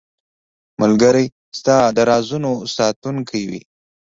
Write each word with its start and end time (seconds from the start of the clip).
ملګری 0.81 1.25
ستا 1.59 1.77
د 1.95 1.97
رازونو 2.09 2.51
ساتونکی 2.75 3.43
وي. 3.49 3.61